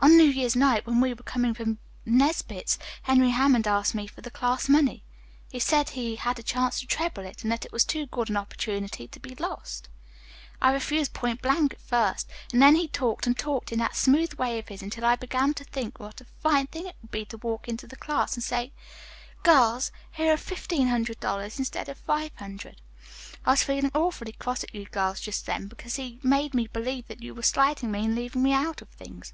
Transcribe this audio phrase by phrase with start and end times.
[0.00, 4.20] "On New Year's Night, when we were coming from Nesbits, Henry Hammond asked me for
[4.20, 5.02] the class money.
[5.50, 8.30] He said he had a chance to treble it, and that it was too good
[8.30, 9.88] an opportunity to be lost.
[10.62, 14.34] "I refused point blank at first, and then he talked and talked in that smooth
[14.34, 17.24] way of his until I began to think what a fine thing it would be
[17.24, 18.72] to walk into the class and say,
[19.42, 22.82] 'Girls, here are fifteen hundred dollars instead of five hundred.'
[23.44, 27.08] I was feeling awfully cross at you girls just then, because he made me believe
[27.08, 29.32] that you were slighting me and leaving me out of things.